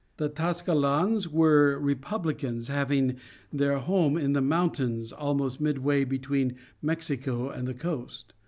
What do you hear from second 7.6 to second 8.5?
the coast.